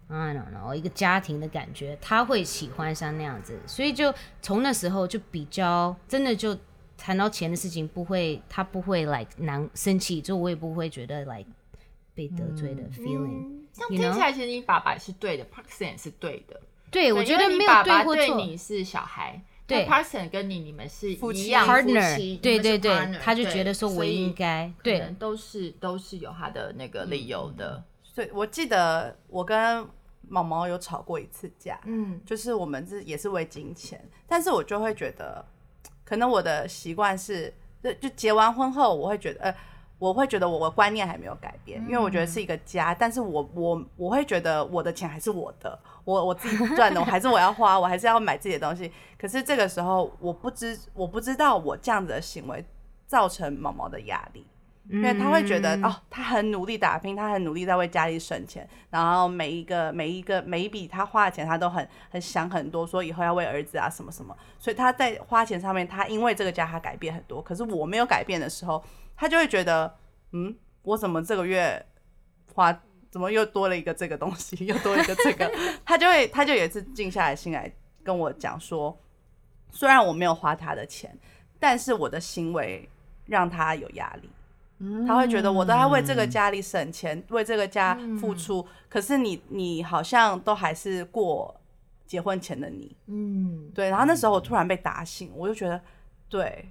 [0.10, 6.58] I don't know 一个家庭的感觉，他会喜欢像那样子，所以就从那时候就比较真的就。
[7.02, 11.44] 谈到钱的事情，不会，他不会来难生气，就我也不会觉得来
[12.14, 13.66] 被得罪的 feeling。
[13.74, 16.62] 这样听起来，其实你爸爸是对的，Parkson 也是对的。
[16.92, 18.36] 对，我觉得没有对或错。
[18.36, 27.84] 你是小孩，对，Parkson 跟你你们是夫妻，partner，对对对，他就觉得说我应该，对，都是都是有他的那个理由的。
[28.04, 29.84] 所以我记得我跟
[30.28, 35.44] 毛毛有吵过一次架，嗯，就是我们是也是为金钱，但是我就会觉得。
[36.12, 39.56] 可能我的习惯是，就就结完婚后，我会觉得，呃，
[39.98, 48.92] 我会觉得我的观念还没有改变，因为我觉得是一个家，但是我我我会觉得我的钱还是我的，我我自己赚的，我 还是我要花，我还是要买自己的东西。
[49.18, 52.66] 可是这个时候，我不知我不知道我这样子的行为
[53.08, 54.46] 造成毛毛的压力。
[54.92, 67.42] 因为他会觉得哦，他很努力打拼，他很努力在为家里省钱，然后每一个每一个每一笔他花的钱，他都很很想很多，说以后要为儿子啊什么什么，所以他在花钱上面，他因为这个家他改变很多。
[67.42, 68.84] 可是我没有改变的时候，
[69.16, 69.96] 他就会觉得，
[70.34, 71.86] 嗯，我怎么这个月
[72.54, 72.78] 花
[73.10, 75.50] 怎么又多了一个这个东西，又多一个这个，
[75.86, 77.72] 他就会他就有一次静下来心来
[78.04, 79.00] 跟我讲说，
[79.70, 81.18] 虽然我没有花他的钱，
[81.60, 82.90] 但是我的行为
[83.26, 84.30] 让他有压力。
[85.06, 91.56] 他会觉得我都在为这个家里省钱，为这个家付出，可是你你好像都还是过
[92.08, 93.90] 结婚前的你，嗯，对。
[93.90, 95.80] 然后那时候我突然被打醒，我就觉得，
[96.28, 96.68] 对，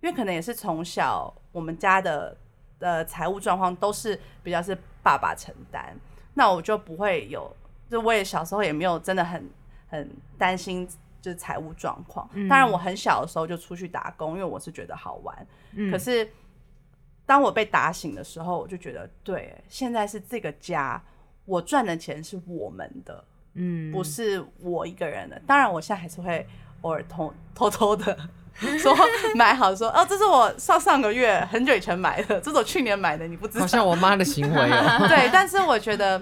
[0.00, 2.34] 因为可能也是从小我们家的
[2.78, 5.94] 呃财务状况都是比较是爸爸承担，
[6.34, 7.54] 那我就不会有，
[7.90, 9.50] 就我也小时候也没有真的很
[9.88, 10.88] 很担心
[11.20, 12.26] 就是财务状况。
[12.48, 15.46] 当然我很小的时候就出去打工，因为我是觉得好玩，
[15.90, 16.26] 可是。
[17.30, 21.00] 当我被打醒的时候，我就觉得，对，现在是这个家，
[21.44, 25.40] 我赚的钱是我们的，嗯，不是我一个人的。
[25.46, 26.44] 当然，我现在还是会
[26.80, 28.18] 偶尔偷偷偷的
[28.80, 28.92] 说
[29.36, 33.60] 买好，说哦，这是我上上个月很久以前买的，这是我去年买的，你不知道？
[33.60, 34.98] 好像我妈的行为哦。
[35.06, 36.20] 对，但是我觉得，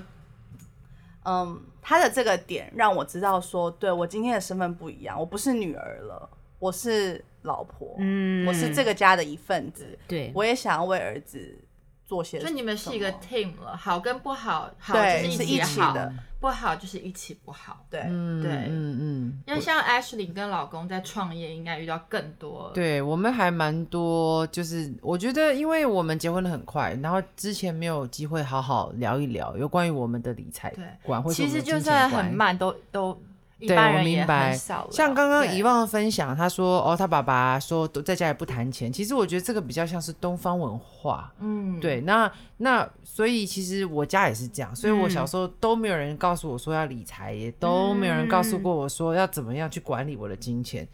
[1.25, 7.25] 嗯，他的这个点让我知道说，对我今天的身份不一样，我不是女儿了，我是。
[7.43, 11.57] 老婆，嗯，我是这个家的一份子，对，我也想要为儿子
[12.05, 12.39] 做些。
[12.41, 19.43] 就你们是一个 team 了，好跟不好，好就是一起的，不好就是一起不好，对，对，嗯嗯。
[19.47, 22.71] 因为像 Ashley 跟老公在创业，应该遇到更多。
[22.75, 33.19] 对我们还蛮多，就是我觉得，因为我们结婚的很快，然后之前没有机会好好聊一聊有关于我们的理财观，或其实就算很慢，都都。
[33.61, 34.57] 对，我明白。
[34.91, 41.33] 像刚刚遗忘分享，他说：“哦，他爸爸说都在家里不谈钱。”其实我觉得这个比较像是东方文化。
[41.41, 42.01] 嗯，对。
[42.03, 50.87] 那那所以其实我家也是这样，所以我小时候都没有人告诉我说要理财，也都没有人告诉过我说要怎么样去管理我的金钱。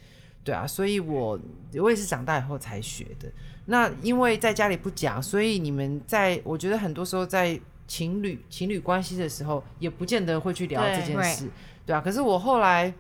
[0.42, 1.38] 对啊，所以我
[1.74, 3.30] 我也是长大以后才学的。
[3.66, 11.48] 那因为在家里不讲，所以你们在我觉得很多时候在情侣情侣关系的时候，也不见得会去聊这件事。
[11.86, 12.92] 对啊，可是我后来，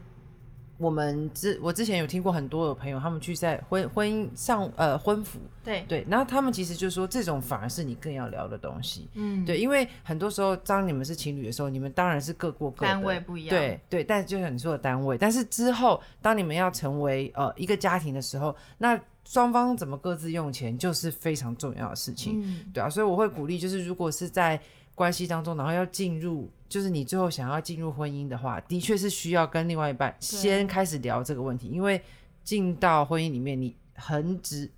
[0.76, 5.84] 我们之我之前有听过很多的朋友，他们去在婚婚姻上呃婚服，对。
[5.88, 22.44] 对，然后他们其实就说这种反而是你更要聊的东西，嗯，对，因为很多时候当你们是情侣的时候，你们当然是各过各的，单位不一样，对对，但就像你说的单位，但是之后当你们要成为呃一个家庭的时候，那双方怎么各自用钱就是非常重要的事情，
[22.74, 24.60] 对啊，所以我会鼓励，就是如果是在
[24.94, 26.50] 关系当中，然后要进入。
[26.66, 32.02] 就是你最后想要进入婚姻的话，的确是需要跟另外一半先开始聊这个问题，因为
[32.42, 34.68] 进到婚姻里面，你很直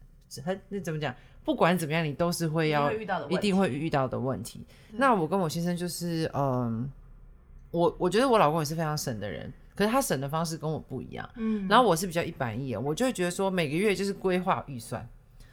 [0.44, 1.14] 很那怎么讲？
[1.42, 2.92] 不管怎么样，你都是会要
[3.30, 4.66] 一定会遇到的问题。
[4.92, 6.90] 那我跟我先生就是，嗯，
[7.70, 11.26] 我我觉得我老公也是非常省的人，可是他省的方式跟我不一样。
[11.36, 15.08] 嗯，然后我是比较一板一眼，我就会觉得说每个月就是规划预算。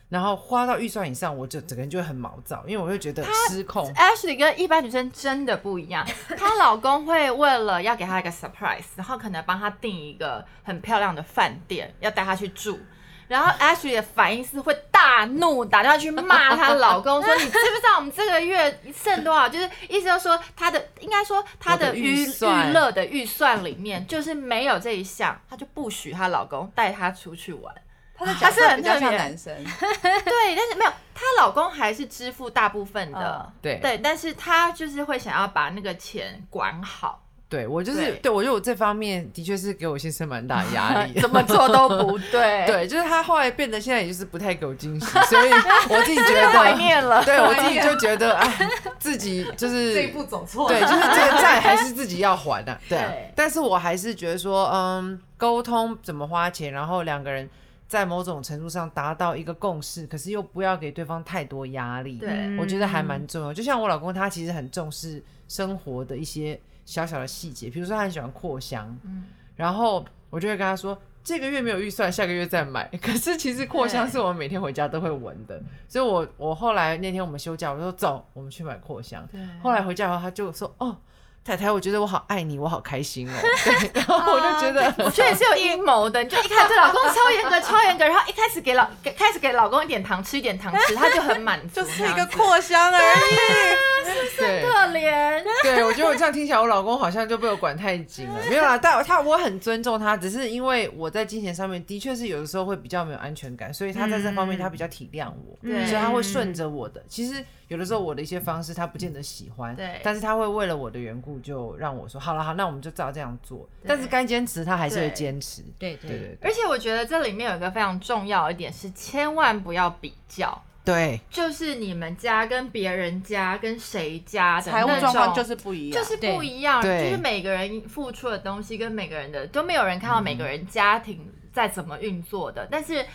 [0.09, 3.91] 然后花到预算以上，我就整个人就会很毛躁，因为我会觉得失控。
[3.95, 6.05] Ashley 跟一般女生真的不一样，
[6.37, 12.79] 她老公会为了要给她一个 surprise，然后可能帮她订一个很漂亮的饭店，要带她去住。
[13.27, 19.49] 然后 Ashley 的反应是会大怒，打电话去骂她老公，说你知不知道我们这个月剩多少？
[19.49, 27.73] 就是意思就是说她的应该说她的娱娱乐的预算里面就是没有这一项，她就不许她老公带她出去玩。
[28.15, 29.53] 他是很特别男生，
[29.91, 37.19] 对，但是没有，她老公还是支付大部分的，对对，但是她就是会想要把那个钱管好。
[37.49, 42.65] 对我就是，对我觉得我这方面的确是给我先生蛮大压力， 怎么做都不 对。
[42.65, 45.51] 对，就是他后来变得现在也就是不太给我惊喜，所以
[45.87, 47.23] 我自己觉得怀念了。
[47.23, 52.79] 对我自己就觉得，哎，自己就是这一步走错了，对，就是这个债还是自己要还的。
[52.89, 57.47] 对，但是我还是觉得说，嗯，沟通怎么花钱，然后两个人。
[57.87, 62.17] 在某种程度上达到一个共识，可是又不要给对方太多压力。
[62.17, 63.53] 对，我觉得还蛮重要。
[63.53, 72.87] 就像我老公，他其实很重视生活的一些小小的细节，比如说他很喜欢扩香，嗯，然后我就会跟他说，这个月没有预算，下个月再买。
[73.01, 79.27] 可是其实扩香是我们每天回家都会闻的，所以我我后来那天我们休假，我说走，我们去买扩香。
[79.61, 80.97] 后来回家以后，他就说，哦。
[81.45, 83.33] 太太，我觉得我好爱你，我好开心哦。
[83.65, 86.23] 对，然后我就觉得， 我觉得也是有阴谋的。
[86.23, 95.43] 你就一开始老公超严格，超严格，然后一开始给老给开始给老公一点糖吃，一点糖吃，他就很满足， 就是一个扩香而已，是可怜？
[95.63, 98.39] 对，我觉得我这样听起来，我老公好像就被我管太紧了。
[98.49, 107.03] 没有啦，但他我很尊重他，只是因为我在金钱上面的确是有的时候会比较没有安全感，所以他在这方面他比较体谅我，所以他会顺着我的。
[107.07, 107.43] 其实。
[107.69, 113.67] 有的时候我的一些方式他不见得喜欢，对，但是他会为了我的缘故就让我说好了好，那我们就照这样做。
[113.87, 116.37] 但是该坚持他还是会坚持，对对对。
[116.43, 120.61] 而且我觉得这里面有一个非常重要一点是，千万不要比较。
[120.85, 133.05] 对，就是你们家跟别人家跟谁家的财务那种状况就是不一样，就是不一样，就是每个人付出的东西跟每个人的都没有人看到每个人家庭在怎么运作的，但是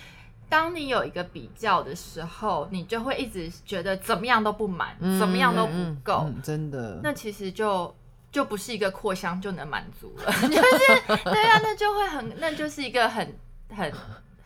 [0.48, 7.00] 当你有一个比较的时候，你就会一直觉得怎么样都不满，嗯怎么样都不嗯够，嗯真的。
[7.02, 7.94] 那其实就
[8.32, 13.36] 就不是一个扩香就能满足了， 就是对啊，那就会很，那就是一个很
[13.76, 13.92] 很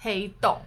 [0.00, 0.58] 黑洞。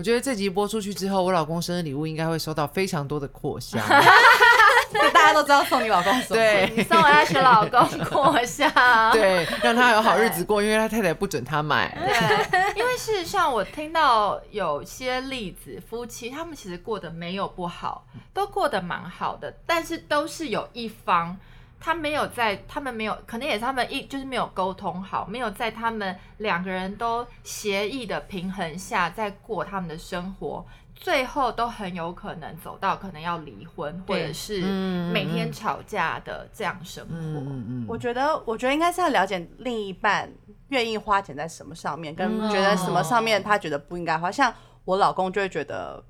[0.00, 3.78] 我觉得这集播出去之后，我老公生日礼物应该会收到非常多的扩香。
[5.12, 6.36] 大家都知道送你老公什么。
[6.36, 8.72] 对你送我要学老公扩香，
[9.12, 11.94] 对，让他有好日子过，因为他太太不准他买。
[12.00, 21.36] 对，因为事实上我听到有些例子，夫妻他们其实过得没有不好，都过得蛮好的，但是都是有一方
[21.80, 30.64] 他没有在，他们没有，可能也是他们一就是没有沟通好，没有在他们两个人都协议的平衡下在过他们的生活。
[30.94, 37.14] 最后都很有可能走到可能要离婚，或者是嗯每天吵架的这样生活。
[37.14, 40.30] 嗯嗯嗯，我觉得，我觉得应该是要了解另一半
[40.68, 44.30] 愿意花钱在什么上面，跟嗯觉得什么上面他觉得不应该花。
[44.30, 44.52] 像
[44.84, 46.04] 我老公就会觉得，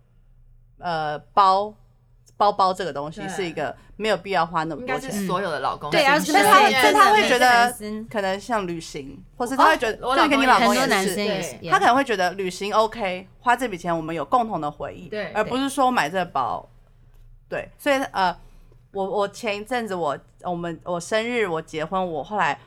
[0.78, 1.72] 呃，包
[2.40, 5.12] 包包这个东西是一个没有必要花那么多钱。
[5.12, 7.74] 是所有的老公对啊心声但他会，是但他会觉得
[8.11, 15.31] 可能像旅行，或是他会觉得，就跟你老老公公也很多男是他可能会觉得旅行 OK，花这笔钱我们有共同的回忆，对。
[15.33, 16.66] 而不是说买这个包。
[17.46, 18.35] 对，所以呃，
[18.92, 22.59] 我我前一阵子我我们我生日我结婚，我后来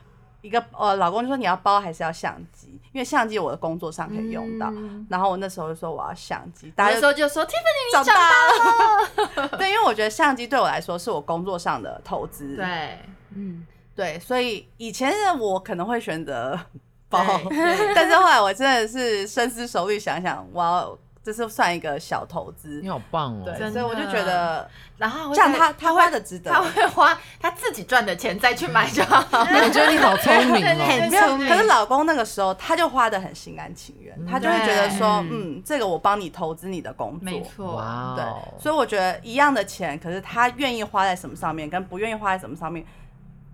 [0.44, 4.70] 一个呃老公就说你要包还是要相机，因为相机我的工作上可以用到，
[5.08, 7.50] 然后我那时候就说我要相机，大家就时候就说 Tiffany
[7.88, 12.98] 你长大了， 对，因为我觉得相机对我来说是我工作上的投资，对，
[13.34, 16.60] 嗯，对，所以以前的我可能会选择
[17.08, 17.24] 包，
[17.96, 22.82] 但是后来我真的是深思熟虑想想，我要这是算一个小投资。
[22.82, 23.42] 你，好棒哦。
[23.44, 29.24] 对，所以我就觉得然后这样他他他花的值得，他会花他自己赚的钱再去买就好。
[29.32, 30.84] 我觉得你好聪明哦。
[30.84, 31.48] 很聪，明。
[31.48, 42.84] 可是老公那个时候他就花的很心甘情愿，他就会觉得说，嗯，这个我帮你投资你的工作，没错，哇对哦，，所以我觉得一样的钱，可是他愿意花在什么上面，跟不愿意花在什么上面，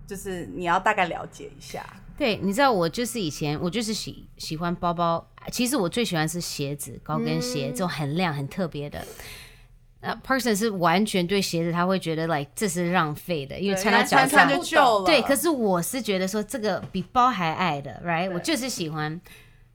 [0.05, 1.85] 就是你要大概了解一下。
[2.21, 9.03] 对，你知道我就是以前我就是喜喜欢包包，其实我最喜欢是鞋子，高跟鞋、这种很亮很特别的。
[10.01, 15.05] 那 person 是完全对鞋子他会觉得 like 这是浪费的，因为对穿到脚上穿穿就旧了。
[15.07, 18.31] 对，可是我是觉得说这个比包还爱的，right？
[18.31, 19.19] 我就是喜欢。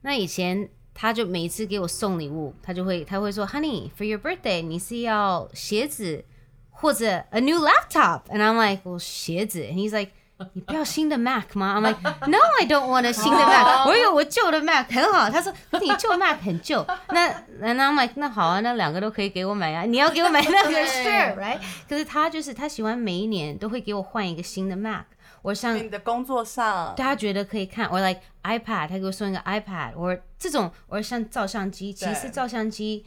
[0.03, 6.25] 那以前他就每一次给我送礼物，他就会他会说，Honey，for your birthday，你是要鞋子
[6.71, 10.13] 或者 a new laptop？And I'm like，我鞋子，and he's like。
[10.53, 13.87] 你不要新的 Mac 吗？I'm like No, I don't want a 新的 Mac。
[13.87, 15.31] 我有我旧的 Mac 很好。
[15.31, 16.87] 他说，你旧的 Mac 很旧。
[17.11, 19.85] 那那 I'm like 那好啊，那两个都可以给我买啊。
[19.85, 21.59] 你要给我买那个 对 sure right？
[21.89, 25.05] 可是他就是他喜欢每一年都会给我换一个新的 Mac。
[25.43, 33.07] 我像你的工作上，大家觉得可以看，我 like iPad，他给我送一个 iPad，或这种，或像照相机，其实照相机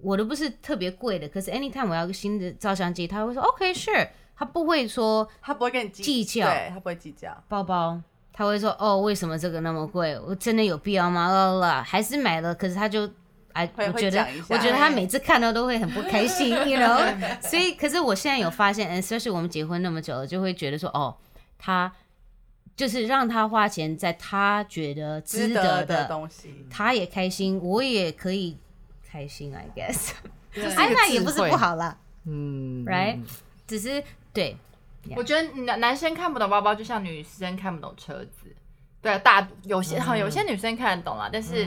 [0.00, 4.06] 我都不是特别贵的，可是 anytime 我要个新的照相机，他会说 OK sure，
[4.40, 7.30] 他不会说他不会跟你计较对他不会计较。
[7.46, 8.00] 包包，
[8.32, 11.28] 他会说哦为什么这个那么贵，我真的有必要吗？
[11.28, 13.08] 啦啦啦，还是买了，可是他就。
[13.52, 17.42] 哎，我觉得我觉得他每次看到都会很不开心，you know。
[17.42, 21.16] 所以，可是我现在有发现，and，especially 我们结婚那么久了，就会觉得说，哦，
[21.58, 21.90] 他
[22.76, 28.56] 就是让他花钱在他觉得值值得的的，东西，他也开心，我也可以
[29.04, 30.12] 开心，I guess。
[30.54, 33.18] 是一个 iPad 也不是不好啦嗯，right？
[33.66, 34.00] 只是
[34.32, 34.56] 对，
[35.16, 38.54] 我觉得男男生看不懂包包，就像女生看不懂车子。
[39.02, 41.66] 对啊，大有些好、有些女生看得懂啦，但是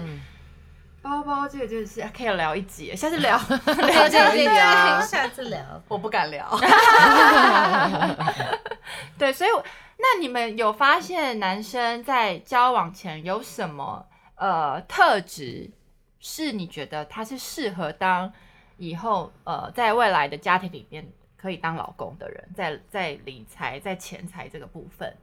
[1.02, 5.60] 包包这个就是可以聊一集，下次聊 聊对对对啊，下次聊。
[5.88, 6.48] 我不敢聊。
[9.18, 9.50] 对，所以
[9.98, 15.72] 那你们有发现男生在交往前有什么呃特质，
[16.20, 18.32] 是你觉得他是适合当
[18.78, 21.06] 以后呃在未来的家庭里面
[21.44, 25.14] 可以当老公的人，在在理财在钱财这个部分？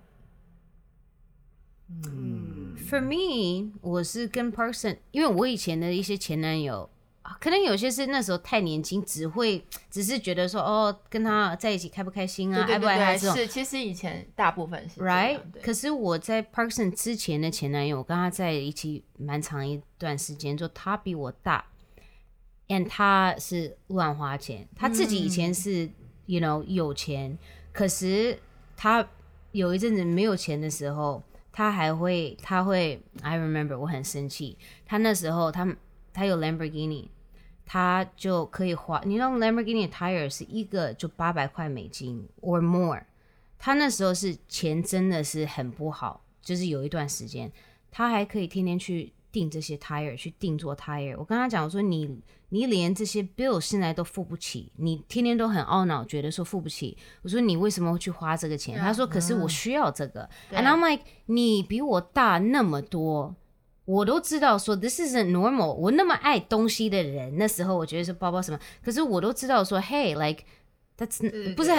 [1.88, 6.90] 嗯，For me，我是跟 person，因为我以前的一些前男友，
[7.22, 13.34] 啊可能有些是那时候太年轻，只会只是觉得说哦，跟他在一起开不开心啊，爱不爱他这种。
[13.34, 21.64] 是，其实以前大部分是 Right，可是我在 Parkson 之前的前男友，我跟他在一起蛮长一段时间，就他比我大
[22.68, 25.90] ，and 他是乱花钱，他自己以前是、
[26.30, 27.36] you know 有钱，
[27.72, 28.38] 可是
[28.76, 29.06] 他
[29.52, 31.22] 有一阵子没有钱的时候，
[31.52, 34.56] 他还会他会，I remember 我很生气，
[34.86, 35.76] 他那时候他
[36.12, 37.08] 他有 Lamborghini。
[37.72, 39.00] 他就可以花。
[39.04, 43.00] 你知道 Lamborghini tire 是一个就八百块美金 or more。
[43.60, 47.52] 他那时候是钱真的是很不好，就是有一段时间，
[47.88, 51.16] 他还可以天天去订这些 tire，去定做 tire。
[51.18, 52.20] 我跟他讲，我说你
[52.50, 56.96] 你连这些 bill 现在都付不起，你天天都很懊恼，觉得说付不起。
[57.22, 58.78] 我说你为什么会去花这个钱？
[58.78, 60.28] 他说可是我需要这个。
[60.52, 63.34] And I'm like，你比我大那么多，
[63.84, 65.72] 我都知道说 this isn't normal。
[65.72, 70.44] 我那么爱东西的人，那时候我觉得是包包什么，可是我都知道说，Hey，like。
[71.00, 71.72] That's 不是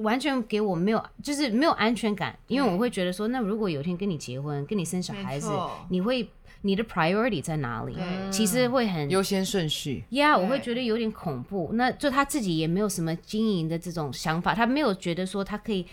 [0.00, 5.50] 完全给我没有，就是没有安全感，因为我会觉得说，那如果有一天跟你结婚，跟你生小孩子，
[5.88, 6.30] 你会
[6.62, 7.96] 你的 priority 在哪里？
[8.30, 10.04] 其实会很优先顺序。
[10.10, 11.70] Yeah，我会觉得有点恐怖。
[11.74, 15.86] 那就他自己也没有什么经营的这种想法，他没有觉得说他可以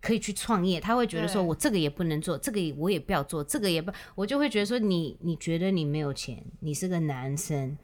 [0.00, 7.76] 可以去创业，他会觉得说我这个也不能做，这个我也不要做，这个也不，我就会觉得说你你觉得你没有钱，你是个男生。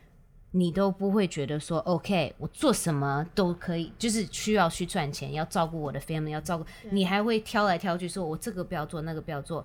[0.53, 9.63] 你都不会觉得说，OK，我做什么都可以，就是需要去赚钱，要照顾我的 family，要照顾你，还会挑来挑去，说我这个不要做，那个不要做。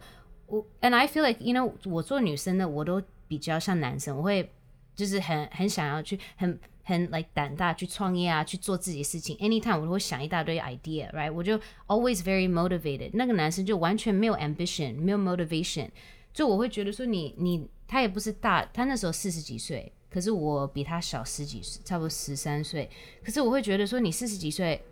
[0.52, 4.52] 我，and I feel like you know，我做女生的，我都比较像男生，我会
[4.93, 9.38] 就是很很想要去，很很 like 胆大去创业啊，去做自己事情。
[9.38, 11.32] Anytime 我都会想一大堆 idea，right？
[11.32, 13.12] 我就 always very motivated。
[13.14, 15.89] 那个男生就完全没有 ambition，没有 motivation，
[16.34, 19.91] 就我会觉得说你你他也不是大，他那时候四十几岁。
[20.14, 22.89] 可是我比他小十几岁，差不多十三岁。
[23.24, 24.84] 可是我会觉得说，你四十几岁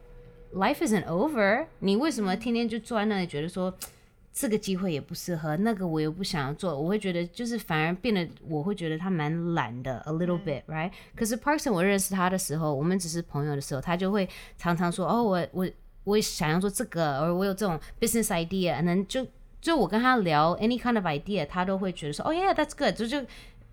[0.54, 1.66] ，life isn't over。
[1.80, 3.78] 你为什么天天就坐在那里，觉得说
[4.40, 6.74] 这个机会也不适合，那个我又不想要做？
[6.80, 10.90] 我会觉得就是反而变得，我会觉得他蛮懒的，a little bit，right？
[11.14, 15.70] 可是 Parkson，我认识他的时候，我们只是朋友的时候，他就会常常说，哦，我我
[16.06, 19.28] 我想要做这个，而我有这种 business idea，可能就
[19.60, 22.96] 就我跟他聊 any kind of idea，他都会觉得说，哦，yeah，that's good。
[22.96, 23.22] 就就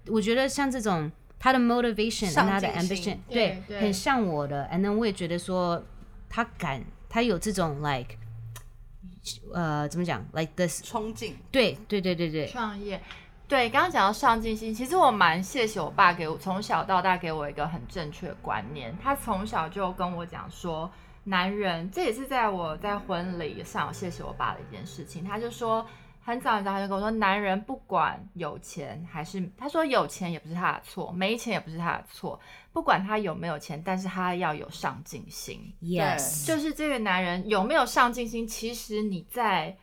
[0.09, 1.13] 我觉得像这种。
[1.39, 4.67] 他的 motivation 和他的 ambition，对，很像我的。
[4.73, 5.85] And then 我也觉得说，
[6.31, 8.17] 他敢，他有这种 like，
[9.53, 11.37] 呃，怎么讲？like this 冲劲。
[11.51, 12.47] 对，对，对，对，对。
[12.47, 13.01] 创业，
[13.49, 18.97] 对，刚刚讲到上进心，其实我蛮谢谢我爸给我从小到大给我一个很正确的观念。
[19.03, 20.91] 他从小就跟我讲说，
[21.25, 25.25] 男人，这也是在我在婚礼上谢谢我爸的一件事情。
[25.25, 25.87] 他就说。
[26.27, 32.41] 很早很早他就跟我说，男人不管有钱还是，他说有钱也不是他的错，没钱也不是他的错，
[32.73, 35.73] 不管他有没有钱，但是他要有上进心。
[35.81, 39.77] Yes，就是这个男人有没有上进心，其实你在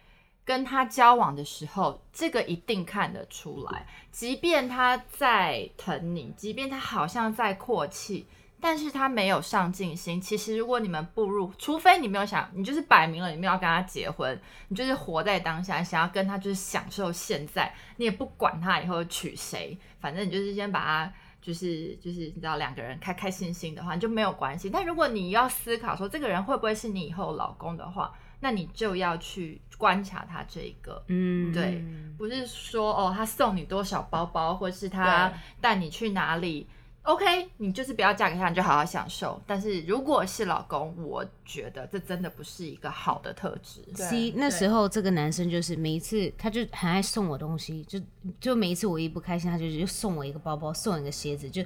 [0.43, 3.87] 跟他交往的时候，这个一定看得出来。
[4.11, 8.27] 即便他在疼你，即便他好像在阔气。
[8.63, 10.21] 但是他没有上进心。
[10.21, 14.39] 其实，如果你们步入，除非你没有想，你就是摆明了你没有要跟他结婚，
[14.69, 24.69] 你就是活在当下，想要跟他就是享受现在，你也不管他以后娶谁，反正你就是先把他就是就是你知道两个人开开心心的话，你就没有关系。
[24.69, 31.83] 但如果你要思考说这个人会不会是你以后老公的话，那你就要去观察他这一个，嗯，对，
[32.17, 36.65] 不是说哦他送你多少包包，或是他带你去哪里。
[37.03, 39.41] OK，你就是不要嫁给他，你就好好享受。
[39.45, 43.83] 但是如果是老公，我觉得这真的不是一个好的特质。
[43.93, 47.99] C 那时候这个男生就是每一次他就很爱送我东西，就
[48.39, 51.61] 就每一次我一不开心，他就就送我一个包包，送一个鞋子，就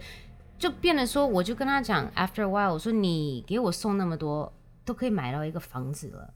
[0.58, 4.52] 就变得说，我就跟他讲，After a while，我说你给我送那么多，
[4.84, 6.34] 都可以买到一个房子了。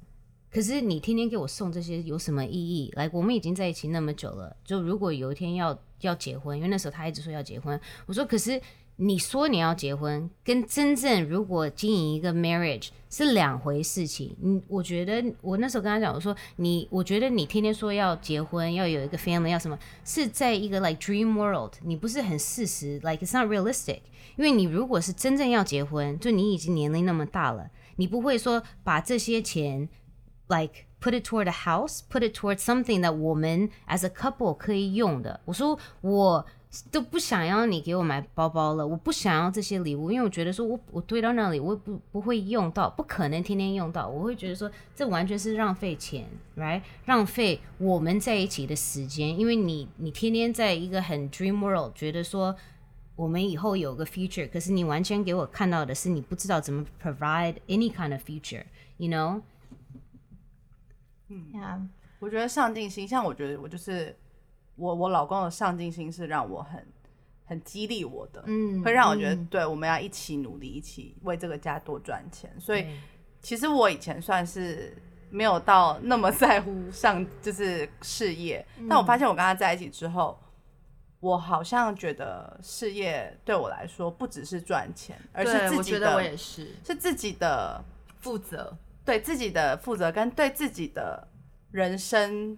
[0.51, 2.91] 可是你天天给我送这些有什么意义？
[2.95, 8.61] 来，我们已经在一起那么久了，就如果有一天要要结婚，因为那时候他一直说要结婚，我说可是。
[8.97, 14.35] 你说你要结婚，跟真正如果经营一个 marriage 是两回事情。
[14.43, 24.01] 嗯，我觉得我那时候跟他讲，我说你，我觉得你天天说要结婚，要有一个 family，要什么，是在一个 like dream world，你不是很事实，like it's not realistic。
[24.35, 29.89] 因为你如果是真正要结婚，就你已经年龄那么大了，你不会说把这些钱
[30.53, 35.39] like put it toward a house，put it toward something that 我们 as a couple 可以用的。
[35.45, 36.45] 我说我。
[36.89, 46.25] 都不想要你给我买包包了，我不想要这些礼物，因为我觉得说我我堆到那里，我不不会用到，不可能天天用到，我会觉得说这完全是浪费钱
[46.55, 46.81] ，right？
[47.07, 52.55] 浪费我们在一起的时间，因为你你天天在一个很 dream world，觉得说
[53.17, 59.41] 我们以后有个 future，可是你完全给我看到的是你不知道怎么 provide any kind of future，you know？
[61.31, 61.81] 嗯呀，
[62.19, 64.15] 我觉得上进心，像我觉得我就是。
[64.77, 66.83] 我我老公的上进心是让我很
[67.45, 72.49] 很激励我的，嗯，会让我觉得对我们要一起努力，一起为这个家多赚钱。
[72.57, 72.87] 所以
[73.41, 74.97] 其实我以前算是
[75.29, 80.39] 没有到那么 在乎上就是事业，但我发现我跟他在一起之后，
[81.19, 87.83] 我好像觉得事业对我来说不只是赚钱，而是，自己我觉得我的也是是自己的
[88.19, 88.75] 负责。
[89.11, 91.27] 对自己的负责跟对自己的
[91.71, 92.57] 人生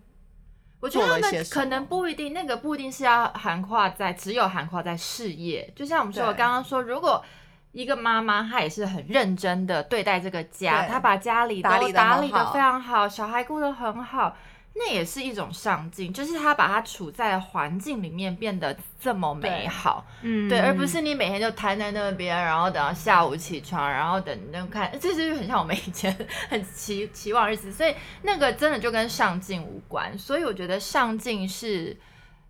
[0.80, 5.72] 我觉得他们可能不一定，那个不一定是要涵跨在只有涵跨在事业。
[5.76, 7.24] 就像我们说，我刚刚说，如果
[7.72, 14.38] 一个妈妈她也是很认真的对待这个家，她把家里都打理打理的非常好，小孩顾得很好，
[14.76, 20.06] 那也是一种上进，就是他把他处在环境里面变得这么美好。
[20.24, 26.16] 嗯对，而不是你每天就瘫在那边，然后等到下午起床，然后等那看，这就是很像我们以前
[26.50, 27.94] 很期期望日子，所以
[28.24, 30.18] 那个真的就跟上进无关。
[30.18, 31.96] 所以我觉得上进是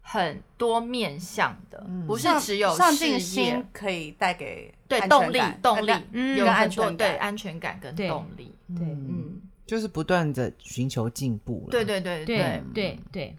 [0.02, 5.92] 很多面向的，不是只有上进心可以带给对动力动力
[6.38, 9.42] 有很多安全对安全感跟动力，对嗯，
[9.74, 11.72] 就是不断的寻求进步了。
[11.72, 13.00] 对对对对对。
[13.12, 13.36] 对，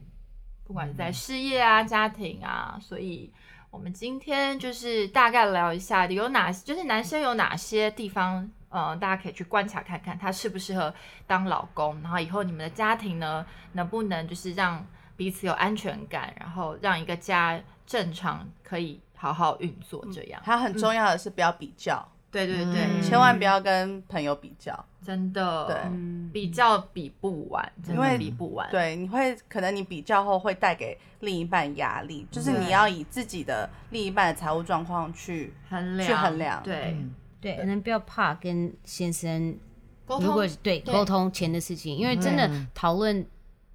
[0.64, 3.32] 不管是在事业啊、家庭啊，所以
[3.70, 10.93] 我们今天就是大概聊一下有哪，就是男生有哪些地方，呃，大家可以去观察看看，他适不适合
[11.24, 14.85] 当老公，然后以后你们的家庭呢，能不能就是让
[15.16, 20.43] 彼此有安全感，然后让一个家正常可以好好运作，这样。
[20.45, 23.01] 还有很重要的是不要比较，对对对，嗯。
[23.01, 25.77] 千万不要跟朋友比较，真的，对。
[25.87, 28.69] 嗯比较比不完，真的因为比不完。
[28.69, 36.61] 对，你会可能你比较后会带给另一半压力，就是你要以自己的另一半的财务状况去衡量去衡量。
[36.65, 36.97] 对，
[37.41, 39.57] 对，可能不要怕跟先生，
[40.05, 40.27] 沟通。
[40.27, 40.93] 如果对对。
[40.93, 43.25] 沟通钱的事情，因为真的讨论，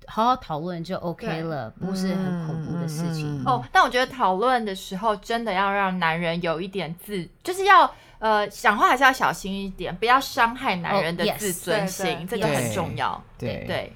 [0.06, 3.42] 好好讨论就 OK 了，不是很恐怖的事情。
[3.46, 13.23] 哦，但我觉得讨论的时候，真的要让男人有一点自，就是要呃讲话还是要小心一点，不要伤害男人的哦，yes 自尊心，对这个很对重要。
[13.39, 13.93] 对对，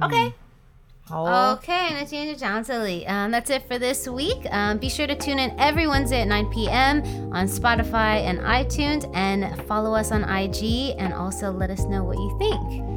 [0.00, 0.32] OK，
[1.04, 1.58] 好哦。
[1.60, 3.04] Okay, 那今天就讲到这里。
[3.04, 4.46] Um, that's it for this week.
[4.50, 7.02] Um, be sure to tune in every Wednesday at 9 p.m.
[7.32, 12.16] on Spotify and iTunes, and follow us on IG, and also let us know what
[12.16, 12.93] you think.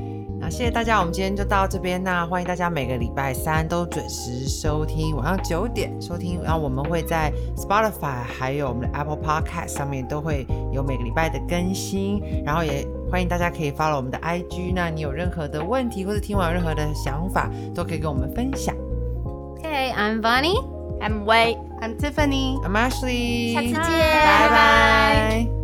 [0.49, 2.03] 那谢谢大家，我们今天就到这边。
[2.03, 6.41] 那欢迎大家每个礼拜三都准时收听，晚上九点收听。
[6.43, 12.23] 然后我们会在 Spotify 还有我们的 Apple Podcast 上面都会有每个礼拜的更新。
[12.47, 14.73] 然后也欢迎大家可以 follow 我们的 IG。
[14.75, 18.75] 那你有任何的问题或者听完任何的想法，都可以跟我们分享。
[19.59, 21.59] Okay, I'm Bonnie，I'm Way。
[21.83, 22.59] I'm Tiffany。
[22.65, 25.58] I'm Ashley，下次见拜拜。